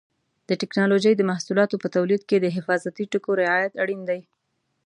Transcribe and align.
د 0.49 0.51
ټېکنالوجۍ 0.61 1.13
د 1.17 1.21
محصولاتو 1.31 1.75
په 1.83 1.87
تولید 1.95 2.21
کې 2.29 2.37
د 2.39 2.47
حفاظتي 2.55 3.03
ټکو 3.11 3.31
رعایت 3.41 3.73
اړین 3.83 4.01
دی. 4.09 4.21